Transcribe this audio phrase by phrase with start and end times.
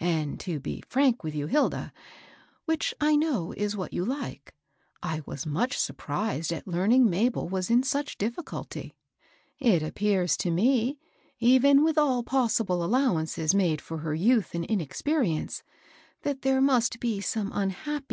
[0.00, 1.94] And, to be frank with you, Hilda,—
[2.66, 4.52] which I know is what you like,—
[5.12, 8.92] I was much surprised at learning Ma bel was in such diflSculty.
[9.58, 10.98] It appears to me,
[11.38, 15.62] even with all possible allowance made for her youth and inexperience,
[16.20, 18.04] that there must be some unhappy HOW HILDA KEEPS HER PO^VDEB DRY.